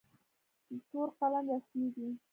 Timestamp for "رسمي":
1.53-1.87